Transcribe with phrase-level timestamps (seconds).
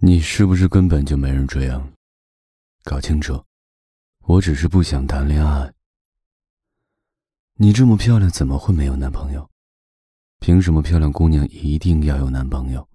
[0.00, 1.84] 你是不是根本就没人追啊？
[2.84, 3.44] 搞清楚，
[4.26, 5.74] 我只是不想谈恋爱。
[7.54, 9.50] 你这么漂亮，怎么会没有男朋友？
[10.38, 12.88] 凭什么漂亮姑娘一定要有男朋友？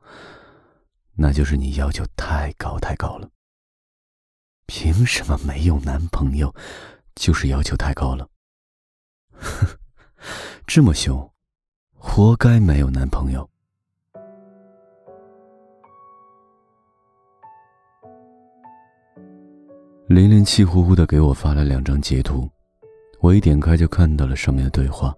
[1.13, 3.30] 那就是你要求太高太高了。
[4.66, 6.56] 凭什么没有男朋友，
[7.16, 8.30] 就是要求太高了？
[9.34, 9.68] 哼，
[10.66, 11.34] 这么凶，
[11.92, 13.50] 活该没有男朋友。
[20.14, 22.48] 琳琳气呼呼的给我发了两张截图，
[23.20, 25.12] 我一点开就看到了上面的对话。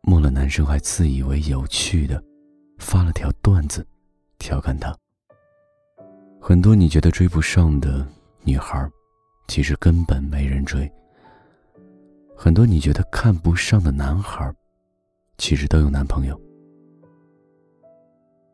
[0.00, 2.22] 末了，男生还自以为有趣的
[2.78, 3.86] 发了条段子，
[4.38, 4.96] 调侃他。
[6.40, 8.06] 很多你觉得追不上的
[8.42, 8.90] 女孩，
[9.48, 10.90] 其实根本没人追。
[12.34, 14.50] 很多你觉得看不上的男孩，
[15.36, 16.40] 其实都有男朋友。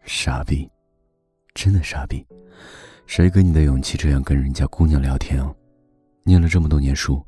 [0.02, 0.68] 傻逼，
[1.54, 2.26] 真的傻逼。
[3.06, 5.52] 谁给你的勇气这样跟人家姑娘聊天啊？
[6.22, 7.26] 念了这么多年书，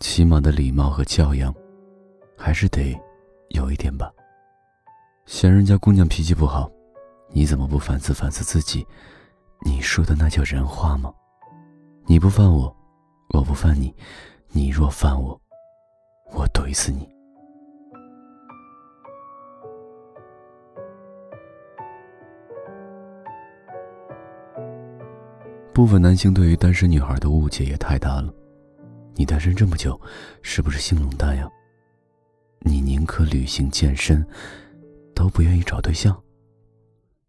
[0.00, 1.52] 起码的礼貌和教养，
[2.36, 2.96] 还是得
[3.48, 4.12] 有一点吧。
[5.26, 6.70] 嫌人家姑娘脾气不好，
[7.30, 8.86] 你怎么不反思反思自己？
[9.64, 11.12] 你说的那叫人话吗？
[12.06, 12.74] 你不犯我，
[13.30, 13.92] 我不犯你，
[14.50, 15.40] 你若犯我，
[16.32, 17.17] 我怼死你。
[25.78, 28.34] 部分男性对于单身女孩的误解也太大了。
[29.14, 29.96] 你单身这么久，
[30.42, 31.48] 是不是性冷淡呀？
[32.62, 34.26] 你宁可旅行健身，
[35.14, 36.20] 都不愿意找对象。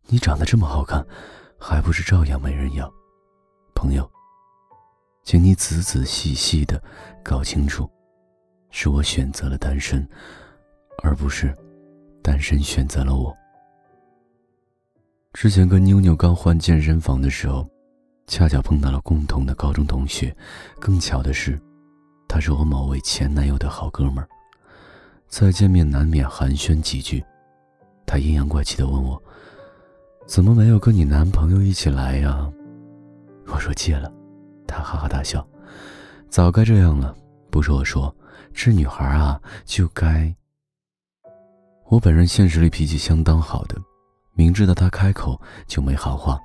[0.08, 1.06] 你长得这么好看，
[1.60, 2.92] 还不是照样没人要？
[3.76, 4.10] 朋友，
[5.24, 6.82] 请你仔仔细细的
[7.24, 7.88] 搞清楚，
[8.72, 10.04] 是我选择了单身，
[11.04, 11.56] 而不是
[12.24, 13.32] 单身选择了我。
[15.34, 17.70] 之前跟妞妞刚换健身房的时候。
[18.30, 20.34] 恰巧碰到了共同的高中同学，
[20.80, 21.60] 更巧的是，
[22.28, 24.30] 他是我某位前男友的好哥们儿。
[25.28, 27.26] 再见面难免寒暄几句，
[28.06, 29.22] 他阴阳怪气的问我
[30.28, 32.48] ：“怎么没有跟你男朋友一起来呀？”
[33.52, 34.14] 我说：“戒了。”
[34.68, 35.46] 他哈哈大笑
[36.30, 37.16] ：“早该这样了。”
[37.50, 38.16] 不是我说，
[38.54, 40.32] 这女孩啊，就该。
[41.88, 43.76] 我本人现实里脾气相当好的，
[44.34, 46.40] 明知道他开口就没好话。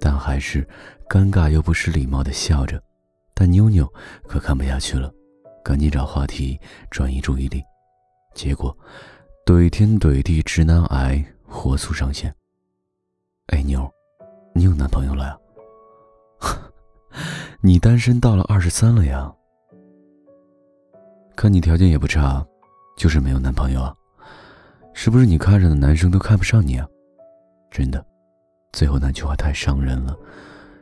[0.00, 0.66] 但还是
[1.08, 2.82] 尴尬又不失礼貌的笑着，
[3.34, 3.90] 但妞妞
[4.26, 5.12] 可看不下去了，
[5.64, 6.60] 赶紧找话题
[6.90, 7.62] 转移注意力，
[8.34, 8.76] 结果
[9.46, 12.34] 怼天怼地直男癌火速上线。
[13.48, 13.90] 哎妞，
[14.54, 15.38] 你有男朋友了呀？
[17.60, 19.32] 你单身到了二十三了呀？
[21.36, 22.44] 看你条件也不差，
[22.96, 23.94] 就是没有男朋友啊？
[24.94, 26.86] 是不是你看上的男生都看不上你啊？
[27.70, 28.04] 真的。
[28.74, 30.18] 最后那句话太伤人了，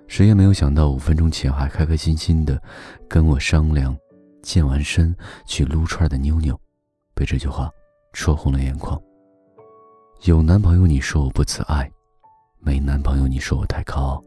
[0.08, 2.60] 谁也没有想到，五分钟前还开开心心的
[3.06, 3.94] 跟我商量，
[4.42, 5.14] 健完身
[5.44, 6.58] 去撸串的妞妞，
[7.14, 7.70] 被这句话
[8.14, 8.98] 戳红了眼眶。
[10.22, 11.90] 有男朋友你说我不自爱，
[12.60, 14.24] 没男朋友你说我太高傲，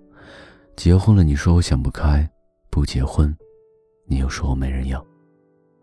[0.75, 2.29] 结婚了你说我想不开，
[2.69, 3.35] 不结婚，
[4.05, 5.03] 你又说我没人要。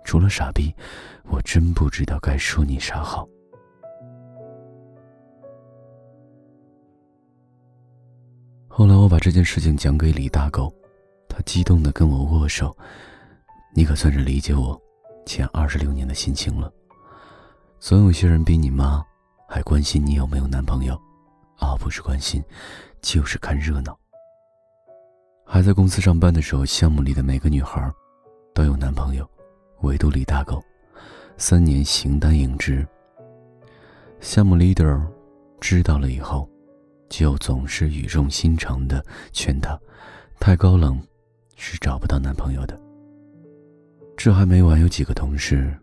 [0.04, 0.72] 除了傻逼，
[1.24, 3.26] 我真不知道该说你啥好。
[8.74, 10.72] 后来我把这件事情讲给李大狗，
[11.28, 12.74] 他激动的跟我握手。
[13.74, 14.80] 你可算是理解我
[15.26, 16.72] 前二十六年的心情了。
[17.78, 19.04] 总有些人比你妈
[19.46, 20.98] 还关心你有没有男朋友，
[21.58, 22.42] 啊，不是关心，
[23.02, 23.94] 就是看热闹。
[25.44, 27.92] 还在公司上班的时候，项目里的每个女孩
[28.54, 29.28] 都有男朋友，
[29.82, 30.64] 唯独李大狗，
[31.36, 32.86] 三年形单影只。
[34.20, 34.98] 项目 leader
[35.60, 36.48] 知道了以后。
[37.12, 39.78] 就总是语重心长的劝他，
[40.40, 40.98] 太高冷，
[41.56, 42.80] 是找不到男朋友的。
[44.16, 45.76] 这还没完，有几个同事，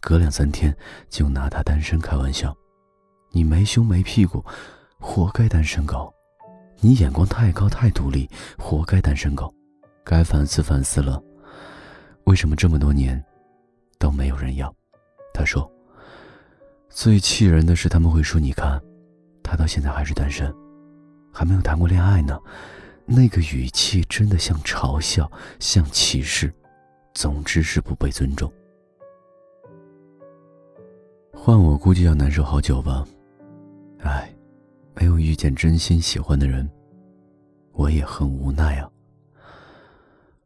[0.00, 0.74] 隔两三天
[1.10, 2.56] 就拿他单身开玩笑。
[3.30, 4.42] 你没胸没屁股，
[4.98, 6.10] 活该单身狗；
[6.80, 8.26] 你眼光太高太独立，
[8.56, 9.54] 活该单身狗。
[10.02, 11.22] 该反思反思了，
[12.24, 13.22] 为什么这么多年
[13.98, 14.74] 都没有人要？
[15.34, 15.70] 他说，
[16.88, 18.80] 最气人的是他们会说，你看。
[19.54, 20.52] 他到现在还是单身，
[21.32, 22.36] 还没有谈过恋爱呢，
[23.06, 25.30] 那个语气真的像嘲笑，
[25.60, 26.52] 像歧视，
[27.14, 28.52] 总之是不被尊重。
[31.32, 33.06] 换我估计要难受好久吧。
[34.00, 34.28] 唉，
[34.92, 36.68] 没有遇见真心喜欢的人，
[37.74, 38.90] 我也很无奈啊。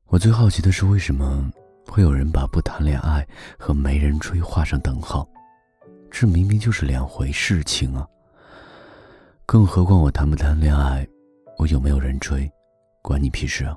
[0.08, 1.50] 我最好奇的是，为什么
[1.86, 3.26] 会有人把不谈恋爱
[3.58, 5.26] 和没人追画上等号？
[6.10, 8.06] 这明明就是两回事情啊。
[9.50, 11.08] 更何况，我谈不谈恋爱，
[11.56, 12.46] 我有没有人追，
[13.00, 13.74] 管你屁事啊！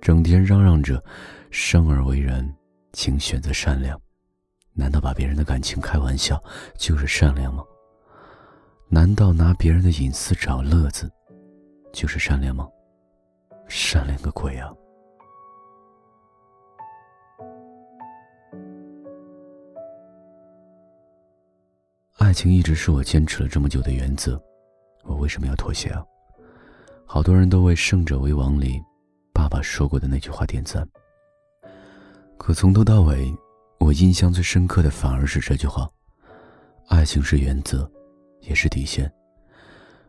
[0.00, 0.98] 整天嚷嚷着
[1.50, 2.50] 生而为人，
[2.94, 4.00] 请选择善良，
[4.72, 6.42] 难道把别人的感情开玩笑
[6.78, 7.62] 就是善良吗？
[8.88, 11.12] 难道拿别人的隐私找乐子
[11.92, 12.66] 就是善良吗？
[13.68, 14.72] 善良个鬼啊！
[22.16, 24.42] 爱情一直是我坚持了这么久的原则，
[25.04, 26.04] 我为什么要妥协啊？
[27.06, 28.82] 好多人都为《胜者为王》里
[29.32, 30.88] 爸爸说过的那句话点赞，
[32.38, 33.32] 可从头到尾，
[33.78, 35.88] 我印象最深刻的反而是这句话：
[36.88, 37.88] 爱情是原则，
[38.40, 39.10] 也是底线。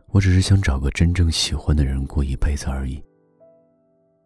[0.08, 3.02] 我只是想找个真正喜欢的人过一辈子而已。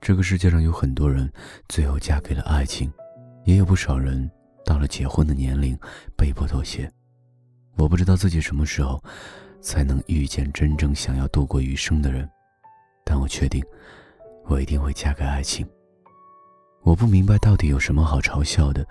[0.00, 1.30] 这个世界上有很多人
[1.68, 2.90] 最后嫁给了爱情，
[3.44, 4.30] 也有不少人
[4.64, 5.76] 到了结婚的年龄
[6.16, 6.90] 被迫妥协。
[7.76, 9.02] 我不知道自己什么时候
[9.60, 12.28] 才能遇见真正想要度过余生的人。
[13.04, 13.64] 但我确定，
[14.44, 15.66] 我一定会嫁给爱情。
[16.82, 18.86] 我不明白到底有什么好嘲笑的，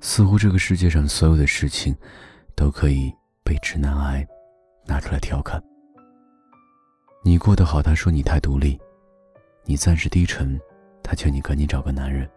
[0.00, 1.94] 似乎这个世界上所有的事情，
[2.54, 3.12] 都可以
[3.44, 4.26] 被直男癌
[4.86, 5.62] 拿出来调侃。
[7.22, 8.78] 你过得好，他说你太独立；
[9.64, 10.60] 你暂时低沉，
[11.02, 12.28] 他劝你赶紧找个男人。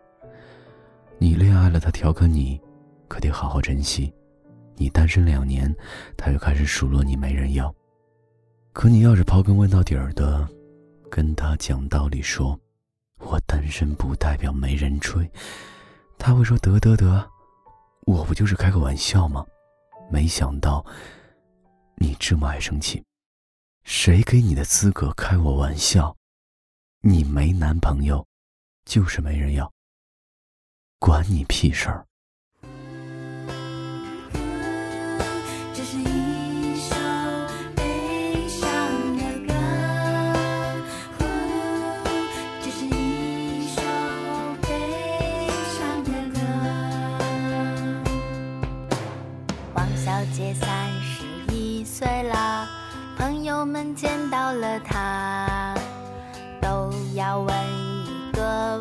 [1.18, 2.60] 你恋爱了，他调侃你，
[3.08, 4.12] 可得好好珍惜；
[4.80, 5.76] 你单身两年，
[6.18, 7.72] 他又开始数落你没人要。
[8.74, 10.50] 可你要是刨根问到底儿的。
[11.12, 12.58] 跟他讲道理，说
[13.18, 15.28] 我单身不代表没人追，
[16.20, 17.28] 他会说得得得，
[18.06, 19.44] 我不就是开个玩笑吗？
[20.12, 20.86] 没想到
[21.98, 23.04] 你这么爱生气，
[23.84, 26.16] 谁给你的资格开我玩笑？
[27.02, 28.24] 你没男朋友，
[28.86, 29.74] 就是没人要，
[31.00, 32.06] 管你屁事儿。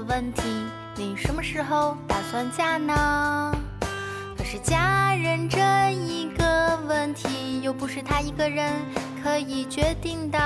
[0.08, 0.42] 问题：
[0.96, 3.54] 你什么时候打算嫁呢？
[4.38, 5.58] 可是嫁人这
[5.92, 8.72] 一个问题，又不是他一个人
[9.22, 10.38] 可以决定的。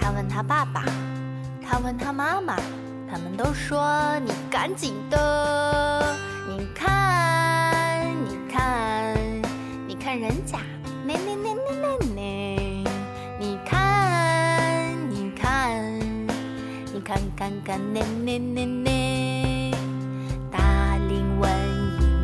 [0.00, 0.84] 他问他爸爸，
[1.62, 2.56] 他问他妈妈，
[3.10, 6.16] 他们都说你赶紧的。
[17.96, 19.70] 看看，那那那那，
[20.50, 21.50] 大龄文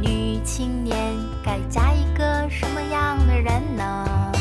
[0.02, 0.94] 艺女青年
[1.42, 4.32] 该嫁一个什么样的人呢？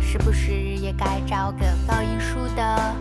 [0.00, 2.94] 是不是也该找个搞艺术的，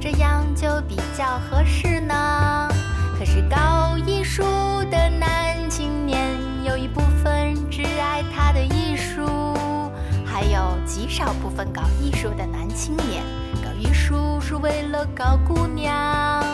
[0.00, 2.68] 这样就比较合适呢？
[3.16, 4.42] 可是搞艺术
[4.90, 6.18] 的男青年
[6.64, 9.24] 有一部分只爱他的艺术，
[10.24, 13.22] 还有极少部分搞艺术的男青年。
[13.62, 16.44] 搞艺术是为了搞姑娘，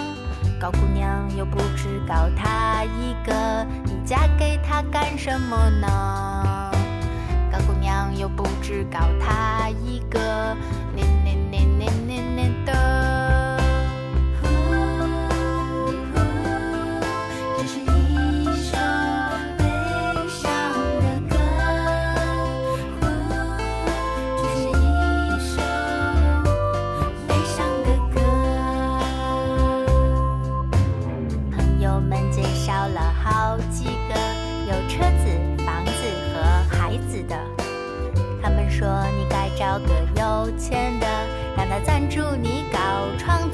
[0.69, 6.71] 搞姑娘又不只搞他一个，你嫁给他干什么呢？
[7.51, 10.55] 高姑娘又不只搞他一个，
[40.39, 41.07] 有钱的
[41.57, 42.79] 让他赞助你搞
[43.19, 43.48] 创